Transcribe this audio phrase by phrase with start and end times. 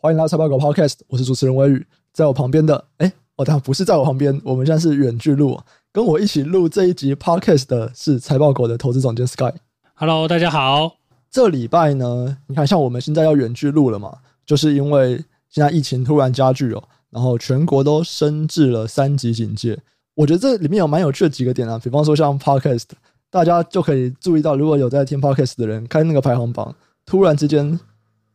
[0.00, 5.58] 欢迎来到财报狗 Podcast，我是主持人威宇，在我旁边的，哎，我当然不是在我旁边，我们现在是远距录，
[5.90, 9.52] 跟我一起录这一集 Podcast 的是财报狗的投资总监 Sky。
[9.94, 10.98] Hello，大家好。
[11.28, 15.16] 这礼拜呢，你看，像我们现在要远距录了嘛，就是因为
[15.48, 19.76] 现在疫情突然加剧哦，然后全国都升至了三级警戒。
[20.14, 22.84] 我觉得这里面有蛮有趣的几个点啊，比方说像 Podcast，
[23.30, 26.72] 大家就可以注意到，如果有在听 Podcast 的人，看那个排行榜，
[27.04, 27.80] 突然之间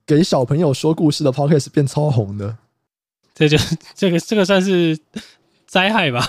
[0.05, 2.57] 给小朋友说故事的 Podcast 变超红的，
[3.33, 3.57] 这就
[3.95, 4.97] 这个这个算是
[5.65, 6.21] 灾害吧，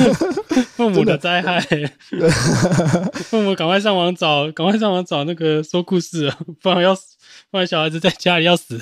[0.74, 1.60] 父母的灾害，
[3.14, 7.16] 父母赶快上网找，赶快上网找那个说故事， 不然要死，
[7.50, 8.80] 不然小孩子在家里要死。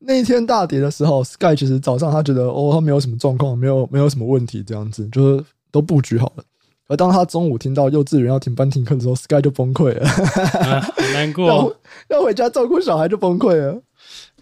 [0.00, 6.44] 那一天大跌的时候，Sky 其实早上他觉得哦，他没有什么状况，没有没有什么问题，这样子就是都布局好了。
[6.88, 11.46] 而当他中午听到幼稚园要停班停课的时候，Sky 就崩溃了，啊，很难过，
[12.08, 13.80] 要要回家照顾小孩就崩溃了，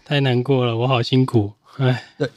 [0.03, 2.29] 太难过了，我好辛苦，哎，对，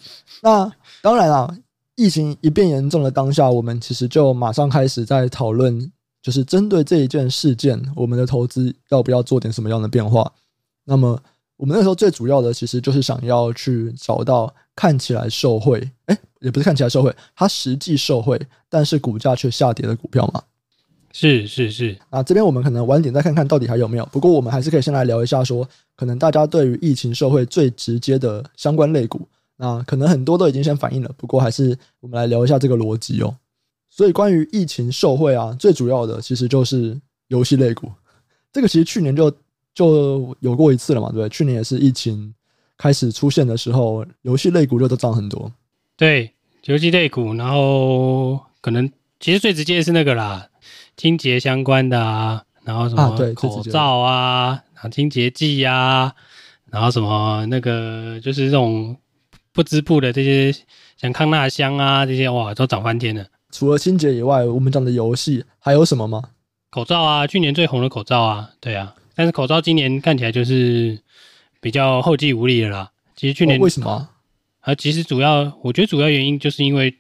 [0.43, 0.71] 那
[1.03, 1.57] 当然啊，
[1.97, 5.91] 疫情一变严重的当下，我们其实就马上开始在讨论，
[6.23, 10.33] 就是针对这一件事件，我们的投资要不要做点什么样的变化？
[10.85, 11.21] 那么。
[11.57, 20.43] 我们那时候最主要的其实就是想要去找到看起来受贿，哎，也不是看起来受贿，它实际受贿，但是股价却下跌的股票嘛。
[21.13, 21.97] 是是是。
[22.11, 24.05] 啊这边我们可能晚点再看看到底还有没有。
[24.07, 31.11] 不过我们还是可以先来聊一下说，说可能大家对于疫情受贿最直接的相关类股，那可能很多都已经先反映了。
[31.17, 33.33] 不过还是我们来聊一下这个逻辑哦。
[33.89, 37.89] 所以关于疫情受贿啊，最主要的其实就是游戏类股。
[38.53, 39.33] 这个其实去年就。
[39.75, 41.29] 就有过一次了嘛，对不对？
[41.29, 42.33] 去年也是疫情
[42.79, 45.51] 开始出现的时候，游戏类股就都涨很多。
[45.97, 46.33] 对，
[46.65, 50.49] 游戏类股，然后可能其实最直接的是那个啦，
[50.97, 56.15] 清洁相关的啊，然后什么口罩啊，然后清洁剂啊，
[56.71, 58.97] 然后什么那个就是这种
[59.53, 60.55] 不织布的这些，
[60.97, 63.27] 像康纳香啊这些，哇，都涨翻天了。
[63.51, 66.23] 除了清洁以外，我们讲的游戏还有什么吗？
[66.71, 68.95] 口罩啊，去年最红的口罩啊，对啊。
[69.15, 70.99] 但是口罩今年看起来就是
[71.61, 72.91] 比较后继无力了啦。
[73.17, 74.09] 其实去年、哦、为什么？
[74.61, 76.95] 啊，其实主要我觉得主要原因就是因为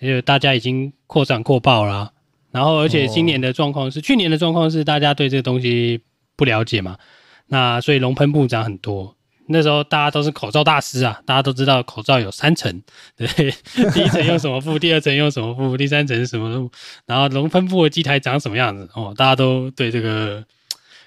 [0.00, 2.12] 呃大家已经扩展扩爆了、啊，
[2.50, 6.00] 然后而且今年的状况是、哦、去年的状况是大家对这个东西
[6.36, 6.98] 不了解嘛，
[7.46, 9.14] 那所以龙喷布涨很多。
[9.46, 12.82] 那时候大家都是口罩大师啊，大家都知道口罩有三层，
[13.16, 13.26] 对，
[13.92, 16.70] 第一层用什么布，第二层用什么布，第三层是什么布，
[17.06, 20.44] 然后龙喷布的机台长什么样子哦，大家都对这个。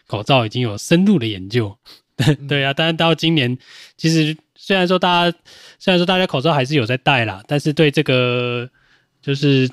[0.08, 1.78] 口罩已经有深入的研究，
[2.16, 3.58] 对对啊，但是到今年，
[3.98, 5.38] 其实虽然说大家
[5.80, 8.70] 虽然说大家口罩还是有在戴啦，但是对这个
[9.22, 9.68] 就是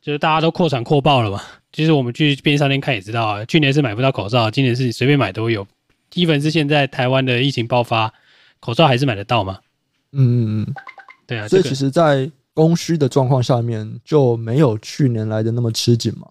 [0.00, 1.42] 就是大家都扩产扩爆了嘛。
[1.72, 5.66] 其实我们去便利商店看也知道啊，去年是买不到口罩，今年是随便买都有。
[6.12, 8.12] even 是现在台湾的疫情爆发，
[8.60, 9.58] 口罩还是买得到嘛？
[10.12, 10.74] 嗯嗯嗯，
[11.26, 11.48] 对啊。
[11.48, 16.28] 所以其实，在供需的状况下面，就没有去年来的那么吃紧嘛。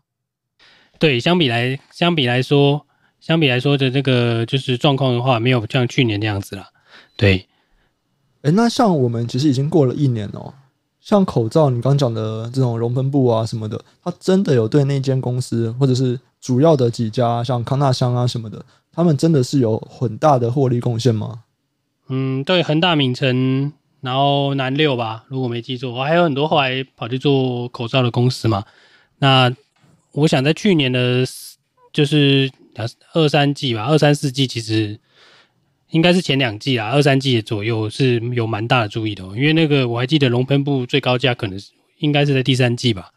[0.98, 2.88] 对，相比来相比来说。
[3.24, 6.66] 相比来说的这个就是状况的话，没有像去年那样子了。
[7.16, 7.48] 对，
[8.42, 10.54] 哎，那像我们其实已经过了一年哦。
[11.00, 21.44] 像口罩，你刚讲的这种熔喷布啊什么的，它真的有对那间公司或者是主要的几家，像康纳香啊什么的，他们真的是有很大的获利贡献吗？
[22.10, 28.66] 嗯，对，恒大、名城，然后南六吧，如果没记错，我还有很多后来跑去做口罩的公司嘛。
[29.20, 29.50] 那
[30.12, 31.26] 我想在去年的，
[31.94, 32.52] 就是。
[33.14, 35.00] 二三季吧，二三四季其实
[35.92, 43.12] 应该是前两季啦，二三季左右是有蛮大的注意的，因为那个我还记得龙喷布最高价可能是应该是在第三季吧，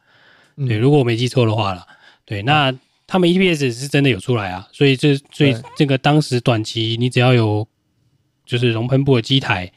[0.68, 1.86] 对，如果我没记错的话啦，
[2.24, 2.72] 对，那
[3.06, 7.66] 他们 EPS 是真的有出来啊，所以这所以这个当时短期你只要有
[8.44, 9.72] 就是龙喷布的机台，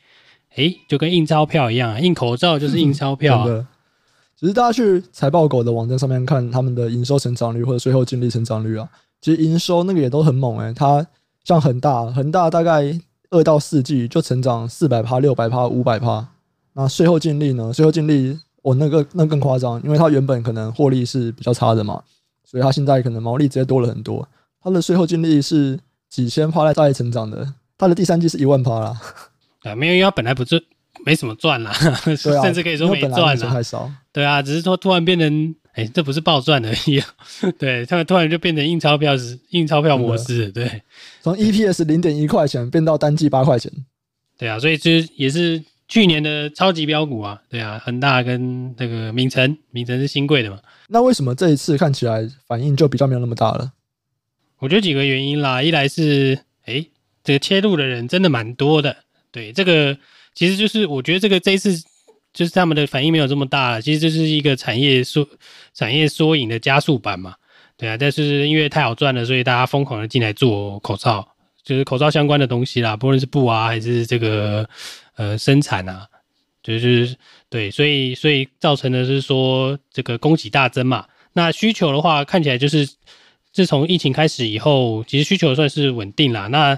[0.55, 3.67] 诶，就跟印钞票一样，印口罩就是印钞票啊。
[4.39, 8.87] 只是大家去财报狗的网站上面看他们的营收成长率或者税后净利成长率啊。
[9.21, 11.05] 其实营收那个也都很猛诶、欸，它
[11.43, 12.97] 像恒大，恒大大概
[13.31, 16.27] 二到四季就成长四百趴、六百趴、五百趴。
[16.73, 17.73] 那税后净利呢？
[17.73, 22.01] 税后净利，我、哦、那个那更夸张，因为它原本可能获利是比较差的嘛，
[22.45, 24.27] 所以它现在可能毛利直接多了很多。
[24.61, 25.79] 它的税后净利是
[26.09, 29.01] 几千趴在成长的，它的第三季是一万趴啦。
[29.63, 30.63] 啊，没有，因为它本来不是
[31.05, 31.71] 没什么赚啦，
[32.15, 33.35] 甚至可以说没赚啦。
[33.49, 33.91] 太少。
[34.11, 35.55] 对啊，只是说突然变成。
[35.73, 37.07] 哎、欸，这不是暴赚而已，啊
[37.57, 40.81] 对，他们突然就变成印钞票是印钞票模式，对，
[41.21, 43.71] 从 EPS 零点一块钱变到单季八块钱，
[44.37, 50.59] 对啊，所以这也是去年的超级标股啊，对啊，恒大跟那个名城，名城是新贵的嘛，
[50.89, 53.71] 那为什么这一次看起来反应就比较没有那么大了？
[54.57, 56.89] 我觉得几个原因啦，一来是哎、欸，
[57.23, 58.97] 这个切入的人真的蛮多的。
[59.31, 59.97] 对，这个
[60.33, 61.71] 其实就是我觉得这个这一次
[62.33, 65.27] 就是他们的反应没有这么大了，其实这是一个产业缩
[65.73, 67.35] 产业缩影的加速版嘛。
[67.77, 71.25] 对啊，但是因为太好赚了，所以大家疯狂的进来做口罩，
[71.63, 74.67] 就是口罩相关的东西啦，不论是布啊还是这个
[75.15, 76.05] 呃生产啊，
[76.61, 77.15] 就是
[77.49, 81.05] 对，所以所以造成的是说这个供给大增嘛。
[81.31, 82.85] 那需求的话，看起来就是
[83.53, 86.47] 自从疫情开始以后，其实需求算是稳定啦。
[86.47, 86.77] 那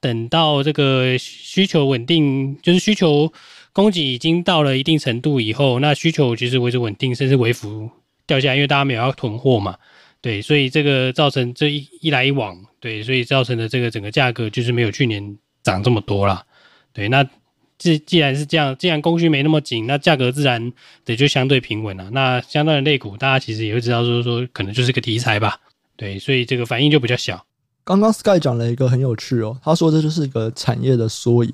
[0.00, 3.32] 等到这个需求稳定，就是需求
[3.72, 7.90] 供给已经到了一定程度以后，那需求其实维持稳定，甚至微幅
[8.26, 9.76] 掉下来，因为大家没有要囤货嘛。
[10.22, 16.44] 对，所以这个造成这一一来一往，对，所以造成的这个整个价格就是没有去年涨这么多啦。
[16.92, 17.26] 对，那
[17.78, 20.72] 既既然是这样，既然供需没那么紧，那价格自然
[21.06, 22.10] 也就相对平稳了。
[22.10, 25.58] 那相对的类股，大家其实也会知道说说，可能就是个题材吧。
[25.96, 27.46] 对，所以这个反应就比较小。
[27.90, 31.52] 刚刚 Sky 讲了一个很有趣哦，他说这就是一个产业的缩影。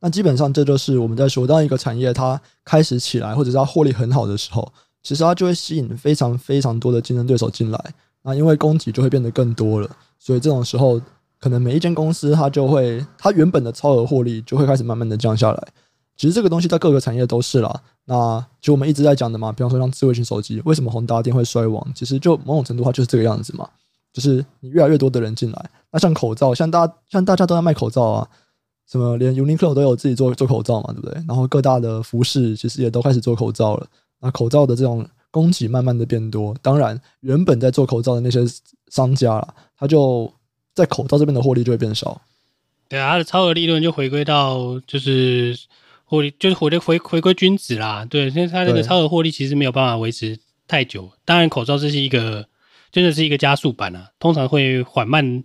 [0.00, 4.70] 那基本上这就是我们在说，当一个产业它开始起来，或者是它获利很好的时候，
[5.02, 7.82] 其实它就会吸引非常非常多的竞争对手进来。
[8.20, 9.88] 那因为供给就会变得更多了，
[10.18, 11.00] 所以这种时候，
[11.40, 15.68] 可能每一间公司它就会，它原本的超额获利就会开始慢慢的降下来。
[16.18, 17.80] 其实这个东西在各个产业都是啦。
[18.04, 21.82] 那就我们一直在讲的嘛，比方说像智慧型手机，为什么宏达电会衰亡？
[21.94, 23.66] 其实就某种程度它就是这个样子嘛。
[24.12, 28.28] 就是你越来越多的人进来，那像口罩，像大像大家都在卖口罩啊，
[28.90, 31.14] 什么连 Uniqlo 都有自己做做口罩嘛，对不对？
[31.28, 33.86] 然后各大的服饰其实也都开始做口罩了。
[34.20, 38.40] 那口罩的这种供给慢慢的变多，当然原本在做口罩的那些
[38.88, 40.32] 商家啦，他就
[40.74, 42.20] 在口罩这边的获利就会变少。
[42.88, 45.56] 对啊，他的超额利润就回归到就是
[46.04, 48.04] 获利，就是回的回回归均值啦。
[48.08, 51.10] 对，因为他这个超额获利其实没有办法维持太久。
[51.24, 52.46] 当然，口罩这是一个。
[52.90, 55.42] 真的是一个加速版啊，通常会缓慢，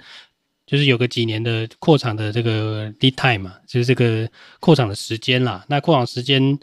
[0.65, 4.27] 就是有个几年的扩厂的这个 lead time 嘛，就是这个
[4.59, 5.65] 扩厂的时间啦。
[5.67, 6.57] 那扩厂时间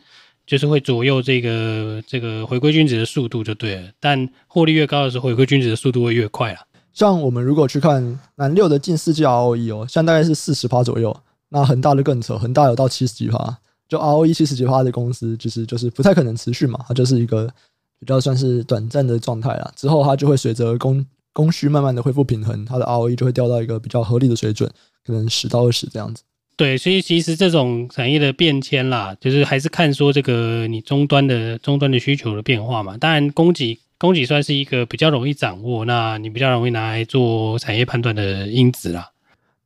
[0.47, 3.91] 就是会左右这个这个回归均值的速度就对了。
[4.00, 6.61] 但获利越高的时候，回归均值的速度会越快啦。
[6.93, 11.15] 像我们如果去看南六的近四季 ROE 哦，现在大概是四十趴左右。
[11.50, 17.53] 那恒大的更扯，恒大有到七十几趴，就 ROE 七十几趴的公司，就是就是不太可能持续嘛，它就是一个。
[18.00, 21.05] 比较算是短暂的状态啦，之后它就会随着供
[21.35, 24.69] 供需慢慢的恢复平衡，它的 ROE 就会掉到一个比较合理的水准，
[25.05, 26.23] 可能十到二十这样子。
[26.56, 32.97] 对，所以其实这种产业的变迁啦，就是还是看说这个你终端的终端的需求的变化嘛。
[32.97, 39.11] 当然，供给供给算是一个比较容易掌握，那你比较容易拿来做产业判断的因子啦。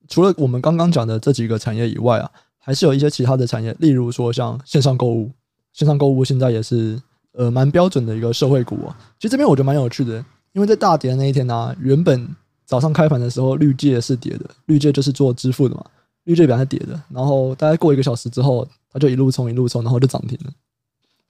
[0.08, 5.30] 除了我们刚刚讲的这几个产业以外啊，还是有一些其他的产业，例如说像线上购物，
[5.72, 7.00] 线上购物现在也是。
[7.34, 8.94] 呃，蛮标准的一个社会股哦。
[9.18, 12.28] 其实这边我觉得蛮有趣的，因为在大跌的那一天呢、原本
[12.64, 15.84] 早上开盘的时候，绿界是跌的，绿界就是做支付的嘛，
[16.24, 20.52] 绿界本来是跌的，然后大概过一个小时之后，它就一路冲一路冲，然后就涨停了。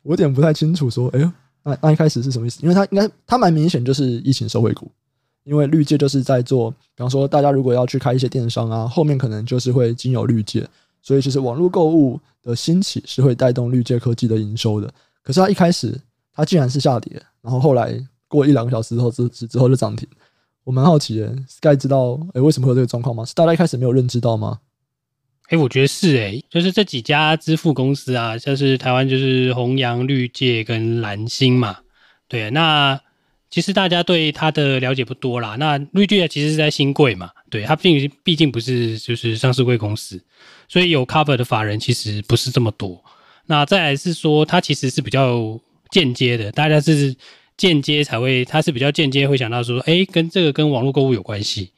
[0.02, 1.30] 我有点不太清楚，说，哎呦，
[1.62, 2.60] 那那一开始是什么意思？
[2.62, 4.90] 因为它应该它蛮明显就是疫情社会股，
[5.44, 10.68] 因为绿界就是在做，比方说大家如果要去开一些电商啊，后面可能就是会经由绿界，
[11.00, 14.92] 所以其实网络购物的兴起是会带动绿界科技的营收的。
[15.24, 16.00] 可是它一开始，
[16.32, 17.98] 它竟然是下跌，然后后来
[18.28, 20.06] 过一两个小时之后之之后就涨停。
[20.62, 23.24] 我蛮好奇的，Sky 知道诶为什么会有这个状况吗？
[23.24, 24.60] 是大家一开始没有认知到吗？
[25.50, 31.78] 诶我觉得是诶就是这几家支付公司啊，像是台湾就是宏洋、绿界跟蓝星嘛。
[32.28, 32.98] 对，那
[33.50, 35.56] 其实大家对它的了解不多啦。
[35.56, 40.18] 那绿界其实是在新贵嘛，对，它毕竟毕竟不是就是上市贵公司，
[40.66, 43.04] 所以有 cover 的法人其实不是这么多。
[43.46, 45.60] 那再来是说，它其实是比较
[45.90, 47.14] 间接的，大家是
[47.56, 51.70] 间接才会，它是比较间接会想到说，哎，跟这个跟网络购物有关系，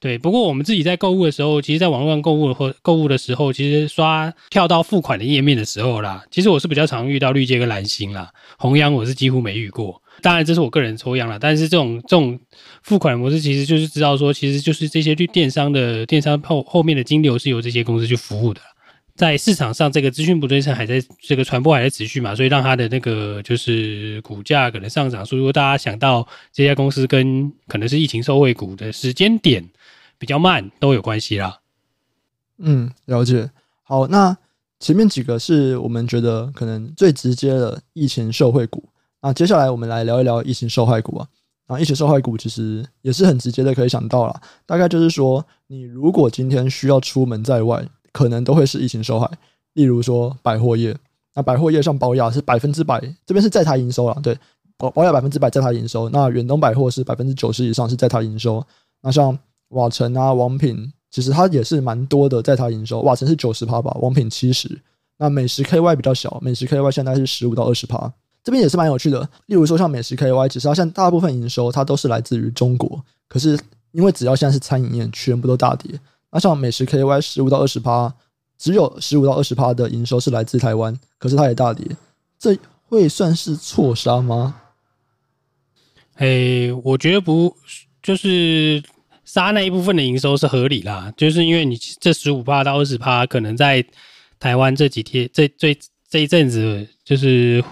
[0.00, 0.16] 对。
[0.16, 10.00] 不过我们自己在购物的时候，其实在网络上购物或购物的时候，其实刷跳到付款的页面的时候啦，其实我是比较常遇到绿界跟蓝星啦，红羊我是几乎没遇过。
[10.20, 12.38] 当然这是我个人抽样啦，但是这种这种
[12.82, 18.60] 付款模式其实就是知道说，其实就是这些绿电商的电商后后面的金流是由这些公司去服务的。
[19.18, 25.26] 在市场上，这个资讯不对称还在这个传播还在持续嘛，所以让它的那个就是股价可能上涨。
[25.26, 29.68] 所以如果大家想到这家公司跟可能是疫情受惠股的时间点
[30.18, 31.58] 比较慢，都有关系啦。
[32.58, 33.50] 嗯，了解。
[33.82, 34.36] 好，那
[34.78, 38.88] 前面几个是我们觉得可能最直接的疫情受惠股。
[39.20, 41.26] 那接下来我们来聊一聊疫情受害股啊。
[41.66, 44.40] 啊，疫情受害股其实也是很直接的，可以想到啦。
[44.64, 47.84] 大概就是说，你如果今天需要出门在外。
[48.12, 49.30] 可能都会是疫情受害，
[49.74, 50.96] 例如说百货业，
[51.34, 54.36] 那百货业像宝雅是百分之百，这边是在它营收了，对，
[54.76, 58.64] 保保雅百分之百在它营收，那远东百货是百分之九十以上是在它营收，
[59.02, 59.38] 那像
[59.68, 64.80] 瓦城啊、王品其实它也是蛮多的在它营收，瓦城是九十趴吧，王品七十，
[65.18, 68.12] 那美食 KY 比较小，美食 KY 现在是十五到二十趴，
[68.42, 69.20] 这边也是蛮有趣的。
[69.46, 73.58] 例如说像美食 KY，其实它现在大部分营收它都是来自于中国，可是
[73.92, 75.98] 因为只要现在是餐饮业，全部都大跌。
[76.30, 78.14] 那像美食 KY 十五到二十趴，
[78.58, 81.86] 只有十五到二十趴的营收是来自台湾，可是它也大跌，
[82.38, 82.56] 这
[82.88, 84.60] 会算是错杀吗？
[86.16, 87.56] 诶、我觉得不，
[88.02, 88.82] 就是
[89.24, 93.84] 杀那一部分的营收是合理啦，就是因为你这十五趴到二十趴，可能在
[94.40, 95.78] 台湾这几天这这
[96.10, 97.62] 这一阵子，就是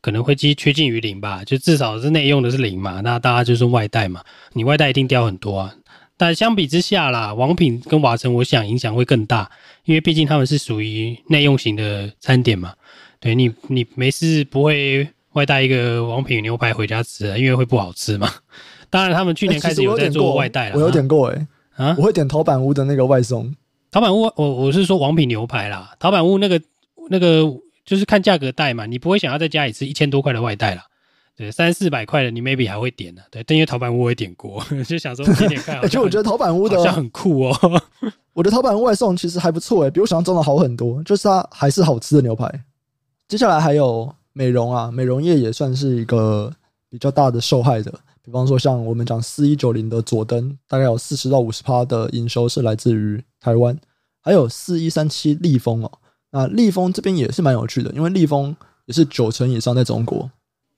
[0.00, 5.74] 可能会接趋近于零吧，就至少是内用的是零嘛，那大家就是外带嘛，你外带一定掉很多啊。
[6.16, 9.50] 但相比之下啦，王品跟瓦城，我想影响会更大，
[9.84, 12.74] 因为毕竟他们是属于内用型的餐点嘛。
[13.20, 18.30] 对你，你没事不会外带一个王品牛排回家吃，因为会不好吃嘛。
[18.88, 21.46] 当然，他们去年开始有在做外带了，我有点过诶
[21.76, 23.54] 啊，我会点陶板屋的那个外送。
[23.90, 26.60] 陶板屋，我我是说王品牛排啦，陶板屋那个
[27.10, 27.44] 那个
[27.84, 30.84] 就是看价格带嘛，你不会想要在家里吃一千多块的外带啦。
[31.36, 35.78] 对，三四百块的你 maybe 还会点呢、啊，对，但因为陶板屋我也点过， 就想说点点看。
[35.80, 37.82] 而且我觉得陶板屋的好像很酷哦。
[38.32, 42.50] 我的陶板屋外送其实还不错诶，比我想象中的好很多，就是它还是好吃的牛排。
[43.28, 46.50] 接下来还有美容啊，美容业也算是一个
[46.88, 47.92] 比较大的受害者。
[48.22, 53.78] 比方说像我们讲四一九零的佐登，大概有四十到五十趴的营收是来自于台湾，
[54.22, 55.92] 还有四一三七立丰哦，
[56.30, 60.30] 那立丰这边也是蛮有趣的，因为立丰也是九成以上在中国。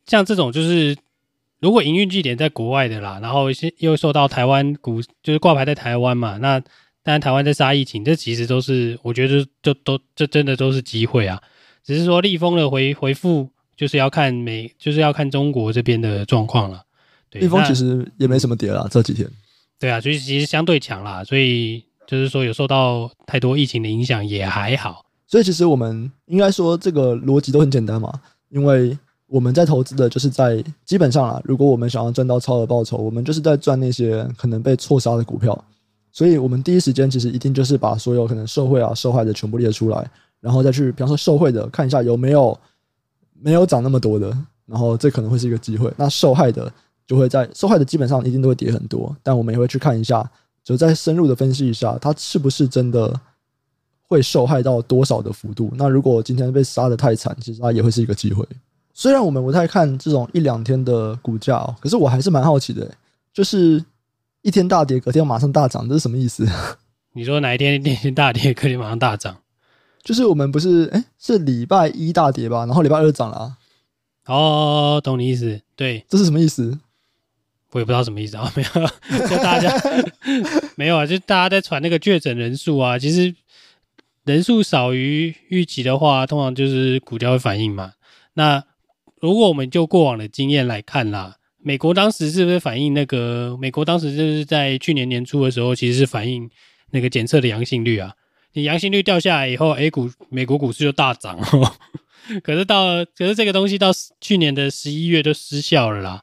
[0.08, 0.96] 像这种就是，
[1.60, 6.58] 如果营运据点在国外的啦，然后又受到台湾股就是挂牌在台湾嘛，那
[7.02, 11.38] 当然台湾在杀疫情，这其实都是我觉得就都这真的都是机会啊。
[11.84, 16.82] 只是说利丰的回回复就是要看美，就是要看中国这边的状况了。
[17.28, 19.28] 对，立丰其实也没什么跌啦，这几天。
[19.78, 25.04] 对啊，所以其实相对强啦，所以就是说有受到太多疫情的影响也还好。
[25.26, 28.96] 所以其实我们应该说这个逻辑都很简单嘛，因为。
[29.28, 35.64] 我们在投资的就是在基本上啊，如果我们想要赚到超额报酬，我们就是在赚那些可能被错杀的股票。
[36.10, 42.58] 所以，我们第一时间其实一定就是把所有可能受贿啊、受害的全部列出来，然后再去，比方说受贿的看一下有没有
[43.38, 45.92] 没有涨那么多的，然后这可能会是一个机会。
[45.96, 46.72] 那受害的
[47.06, 50.28] 就会在受害的基本上一定都会跌很多，但我们也会去看一下，
[50.64, 53.14] 就再深入的分析一下，它是不是真的
[54.08, 55.70] 会受害到多少的幅度。
[55.76, 58.44] 那如果今天被杀的太惨，其实它也会是一个机会。
[59.00, 62.92] 虽然我们不太看这种一两天的股价哦，可是我还是蛮好奇的，
[63.32, 63.84] 就是
[64.42, 66.44] 一天大跌，隔天马上大涨，这是什么意思？
[67.14, 69.36] 你说哪一天一天大跌，隔天马上大涨？
[70.02, 73.56] 就是我们不是哎，是礼拜一大跌吧，然后礼拜二涨了啊。
[74.26, 75.60] 哦，懂你意思。
[75.76, 76.76] 对，这是什么意思？
[77.70, 79.72] 我也不知道什么意思啊， 没有，就大家
[80.74, 83.32] 没有啊，就大家在传那个确诊人数啊，其实
[84.24, 87.92] 人数少于预期的话，通常就是股价会反应嘛。
[88.34, 88.64] 那
[89.20, 93.56] 如果我们就过往的经验来看啦，美国当时是不是反映那个？
[93.60, 96.48] 美国当时就是在去年年初的时候，其实是反映
[96.92, 98.12] 那个检测的阳性率啊。
[98.52, 101.72] 你阳性率掉下来以后，A 股美国股市就大涨哦。
[102.42, 106.22] 可是到可是这个东西到去年的十一月就失效了啦。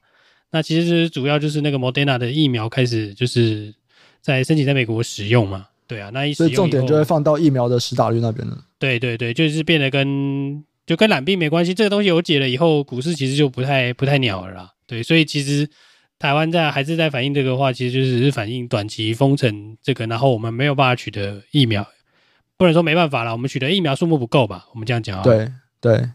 [0.50, 3.74] 那其实是主要就是那个 Moderna 的疫苗开始就是
[4.20, 5.66] 在申请在美国使用嘛。
[5.86, 8.64] 对啊，那一所以重点就会放到疫苗的施打率那边了。
[8.78, 10.64] 对对对，就是变得跟。
[10.86, 14.72] 就跟染病没关系，这个东西有解了以后，股市其实就不太不太鸟了啦。
[14.86, 15.68] 对，所以其实
[16.18, 21.84] 台湾在还是在反映这个的话，其实就只是反映短期封城这个，然后我们没有办法取得疫苗，
[22.56, 24.66] 不能说没办法啦，我们取得疫苗数目不够吧？
[24.72, 25.24] 我们这样讲啊。
[25.24, 25.50] 对
[25.80, 26.08] 对，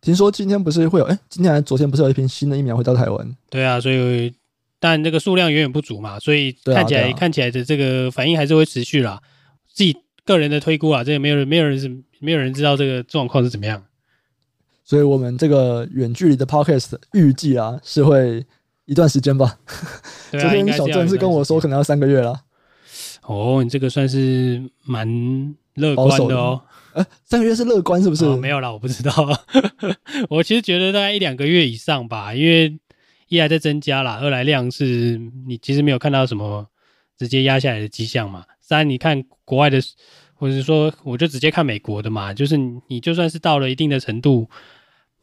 [0.00, 3.36] 听说今天不是会有，哎，今天还是昨天不是有一批新的疫苗会到台湾？
[3.50, 4.32] 对啊，所以
[4.80, 9.22] 但这个数量远远不足嘛，所以看起来、啊啊、看起来的这个反应还是会持续啦。
[9.72, 12.02] 自己个人的推估啊，这个没有人没有人是。
[12.24, 13.84] 没有人知道这个状况是怎么样，
[14.84, 18.46] 所以我们这个远距离的 podcast 预计啊是会
[18.84, 19.58] 一段时间吧。
[20.30, 22.40] 昨天小郑是跟我说可能要三个月了。
[23.22, 25.04] 哦，你这个算是蛮
[25.74, 26.62] 乐观的哦。
[26.92, 28.24] 呃，三个月是乐观是不是？
[28.24, 29.12] 哦、没有啦，我不知道。
[30.30, 32.78] 我其实觉得大概一两个月以上吧，因为
[33.26, 36.68] 一来在增加啦，二来量是你其实没有看到什么
[37.18, 38.44] 直接压下来的迹象嘛。
[38.72, 39.78] 三，你看国外的。
[40.34, 42.56] 或者是说，我就直接看美国的嘛，就是
[42.88, 44.48] 你就算是到了一定的程度，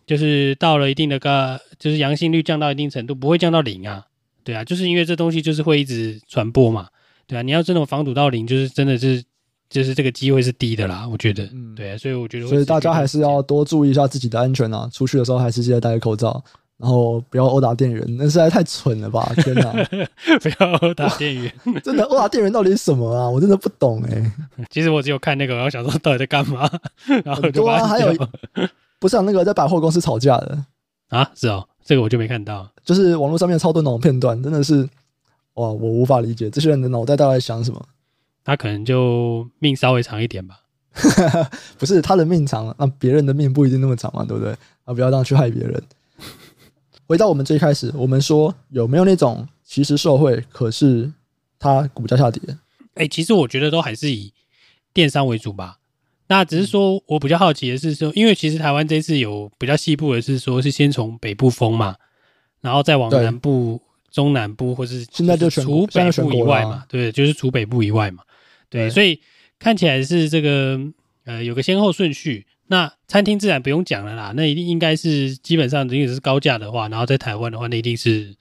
[0.08, 4.06] 就是到了一定的个，就是阳性率降到一定程度，不会降到零啊，
[4.46, 6.88] 对啊，就是因为这东西就是会一直传播嘛，
[7.28, 9.22] 对啊，你要这种防堵到零，就是真的是，
[9.70, 16.42] 就是这个机会是低的啦，我觉得，对啊，所以我觉得，所以大家还是要多注意一下自己的安全啊，出去的时候还是记得戴个口罩，
[16.80, 19.30] 然后不要殴打店员，那实在太蠢了吧！
[19.44, 19.72] 天哪，
[20.40, 23.30] 不要殴打店员， 真的殴打店员到底是什么啊？
[23.30, 24.32] 我真的不懂哎、欸。
[24.70, 26.70] 其实我只有看那个，我想说到底在干嘛，
[27.26, 28.16] 然后就啊，还有
[28.98, 30.58] 不是、啊、那个在百货公司吵架的
[31.10, 31.30] 啊？
[31.36, 34.84] 是哦，这个我就没看到，就是网络上面超多那种片段，真的是
[35.56, 37.86] 哇，我无法理解这些人的脑袋到底在想什么。
[38.46, 40.62] 他可能就命稍微长一点吧。
[41.78, 44.54] 不是他的命长，那别人的命不一定那么长嘛，对不对？
[44.86, 45.84] 啊，不要这样去害别人。
[47.10, 51.12] 回到我们最开始，我们说有没有那种其实受惠，可是
[51.58, 52.40] 它股价下跌？
[52.94, 54.32] 哎、欸，其实我觉得都还是以
[54.94, 55.80] 电商为主吧。
[56.28, 61.96] 那只是说我比较好奇的是说，因为其实台湾这次有比较细部的是说，是先从北部封嘛，
[62.62, 68.22] 然后再往南部、中南部，或是现在就除北部以外嘛，对，就是除北部以外嘛，
[68.70, 69.20] 对，对所以。
[69.62, 70.80] 看起来是这个
[71.26, 78.36] 呃有个先后顺序，那餐厅自然不用讲了啦，那一定应该是基本上如果是高价的话，然后在台湾的话，那一定是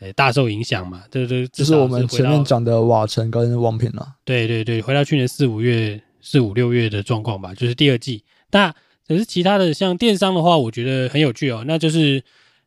[0.00, 4.14] 呃大受影响嘛，对对，这是我们前面讲的瓦城跟王品了。
[4.24, 8.24] 对对对，回到去年四五月、四五六月的状况吧，就是第二季。
[8.50, 8.74] 那
[9.06, 12.24] 可是其他的像电商的话，我觉得很有趣哦，那就是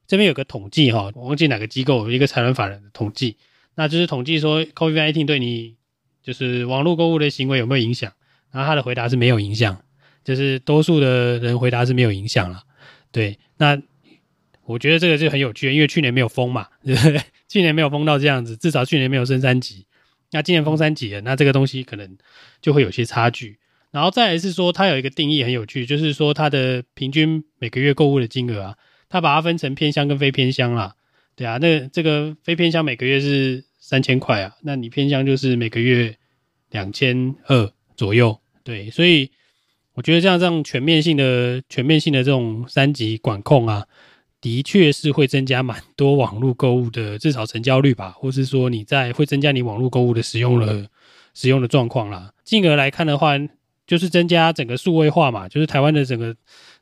[0.08, 3.36] 这边有个统计哈，我忘记哪个机构一个财团法人的统计，
[3.75, 5.78] 那就是统计说 COVID-19 对你。
[6.22, 8.12] 就是网络购物的行为有没有影响？
[8.51, 9.82] 然后他的回答是没有影响，
[10.29, 12.62] 就是多数的人回答是没有影响了。
[13.12, 13.81] 对，那
[14.65, 16.95] 我觉得这个就很有趣，因为去年没有封嘛， 对？
[17.48, 19.88] 去年没有封到这样子，至少去年没有升三级。
[20.31, 22.17] 那今年封三级了，那这个东西可能
[22.62, 23.57] 就会有些差距。
[23.91, 28.75] 然后再来是说，它有一个定义很有趣，就是说它的平均每个月购物的金额啊，
[29.09, 30.95] 它把它分成偏乡跟非偏乡啦。
[31.36, 33.67] 对啊，那这个非偏乡每个月是。
[33.81, 36.15] 三千块啊，那你偏向就是每个月
[36.69, 39.31] 两千二左右，对，所以
[39.96, 43.86] 我觉得这样这样全面性的、全面性的这种三级管控啊，
[44.39, 50.88] 的确是会增加蛮多网络购物的至少成交率吧，或是说你在会增加你网络购物的使用的
[51.34, 52.31] 使用的状况啦。
[52.46, 53.34] 进而来看的话，
[53.86, 56.34] 就是增加整个数位化嘛，就是台湾的整个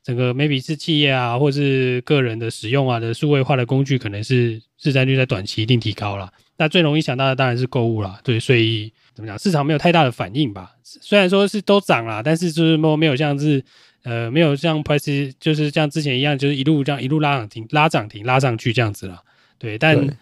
[0.04, 6.32] 整个 maybe 是企业啊，或是个人的使用啊的数位化的工具，可能是市占率在短期一定提高了。
[6.60, 10.72] 那最容易想到的当然是购物啦，对，所以怎么讲，市场没有太大的反应吧？
[10.84, 13.64] 虽然说是都涨啦，但是就是没没有像是
[14.04, 19.22] 呃没有像 price 就是像之前一样，就是一路这样一路拉涨停、拉涨停、拉上去这样子啦。
[19.60, 20.18] 对，但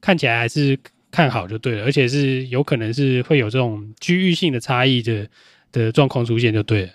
[0.00, 0.76] 看起来还是
[1.12, 5.28] 看好就对了，而且是有可能是会有这种区域性的差异的
[5.70, 6.92] 的状况出现就对了。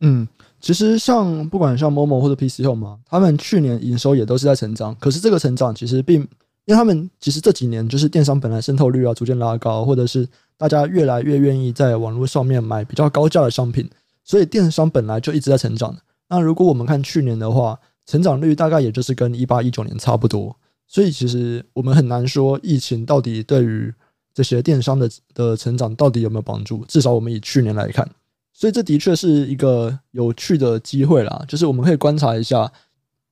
[0.00, 0.26] 嗯，
[0.60, 6.26] 其实像不管像 Momo 或者 PC Home 嘛，他们去年营收也都是在成长，可是这个成长其实并。
[6.68, 10.28] 因为他们其实这几年就是电商本来渗透率啊逐渐拉高，或者是
[10.58, 13.88] 大家越来越愿意在网络上面买比较高价的商品，
[14.22, 15.96] 所以电商本来就一直在成长。
[16.28, 20.54] 那如果我们看去年的话，成长率大概也就是跟一八一九年差不多。
[20.86, 23.90] 所以其实我们很难说疫情到底对于
[24.34, 26.84] 这些电商的的成长到底有没有帮助。
[26.84, 28.06] 至少我们以去年来看，
[28.52, 31.42] 所以这的确是一个有趣的机会啦。
[31.48, 32.70] 就是我们可以观察一下，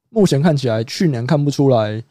[0.09, 2.03] 目前看起来去年看不出来。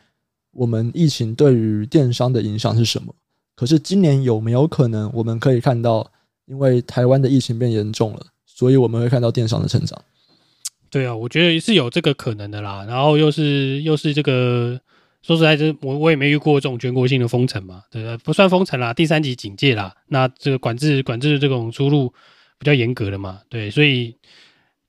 [0.55, 3.13] 我们疫情对于电商的影响是什么？
[3.55, 6.09] 可是今年有没有可能我们可以看到，
[6.45, 10.01] 因为台湾的疫情变严重了，所以我们会看到电商的成长？
[10.89, 12.85] 对啊，我觉得是有这个可能的啦。
[12.87, 14.79] 然后又是又是这个，
[15.21, 18.17] 说实在，这我我也没遇过这种全国性的封城嘛，对不对？
[18.17, 19.93] 不算封城啦，第三级警戒啦。
[20.07, 22.13] 那这个管制管制这种出入
[22.57, 24.15] 比较严格的嘛，对，所以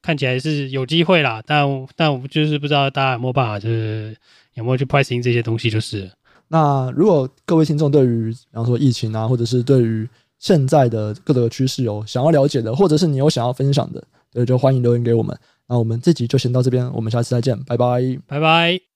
[0.01, 1.43] 看起来是有机会啦。
[1.45, 4.17] 但但我就是不知道大家有没有办法就是。
[4.57, 5.71] 有没有去 pricing 这些东西？
[5.71, 6.11] 就是
[6.49, 15.37] 那如果各位听众对于比方说疫情啊，或者是对于现在的各个趋势有想要了解的，或者是你有想要分享的，对，就欢迎留言给我们。
[15.69, 18.96] 那我们这集就先到这边，我们下次再见，拜拜，拜拜。